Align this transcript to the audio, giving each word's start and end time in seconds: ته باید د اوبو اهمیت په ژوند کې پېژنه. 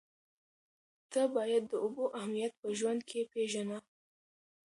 ته 1.11 1.21
باید 1.35 1.63
د 1.67 1.73
اوبو 1.83 2.03
اهمیت 2.17 2.53
په 2.61 2.67
ژوند 2.79 3.01
کې 3.09 3.21
پېژنه. 3.31 3.77